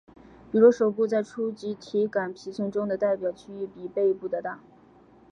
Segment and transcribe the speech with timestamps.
[0.51, 4.59] 比如手部在初级体感皮层中的代表区域比背部的大。